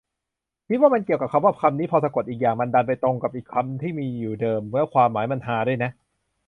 [0.67, 5.91] คิดว่ามันเกี่ยวกับว่า คำนี้พอสะกดอีกอย่าง มันดันไปตรงกับอีกคำที่มีอยู่เดิม แล้วความหมายมันฮาด้วยน่ะ